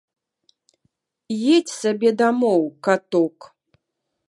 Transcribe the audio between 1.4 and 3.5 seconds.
Едзь сабе дамоў, каток.